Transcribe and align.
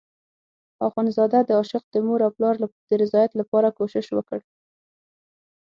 اخندزاده 0.87 1.39
د 1.45 1.49
عاشق 1.59 1.83
د 1.91 1.95
مور 2.05 2.19
او 2.25 2.31
پلار 2.37 2.55
د 2.89 2.91
رضایت 3.01 3.31
لپاره 3.39 3.75
کوشش 3.79 4.05
وکړ. 4.13 4.39